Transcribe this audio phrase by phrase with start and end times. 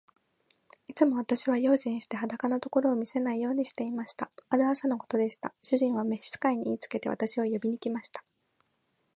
[0.87, 4.31] いつも私は用心して、裸のところを見せないようにしていました。
[4.49, 5.53] ある朝のことでした。
[5.61, 8.23] 主人は召使に言いつけて、私を呼びに来ました。